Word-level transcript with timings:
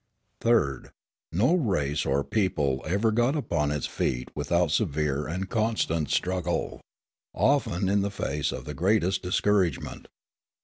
Third. 0.41 0.89
No 1.31 1.53
race 1.53 2.07
or 2.07 2.23
people 2.23 2.81
ever 2.87 3.11
got 3.11 3.35
upon 3.35 3.69
its 3.69 3.85
feet 3.85 4.35
without 4.35 4.71
severe 4.71 5.27
and 5.27 5.47
constant 5.47 6.09
struggle, 6.09 6.81
often 7.35 7.87
in 7.87 8.01
the 8.01 8.09
face 8.09 8.51
of 8.51 8.65
the 8.65 8.73
greatest 8.73 9.21
discouragement. 9.21 10.07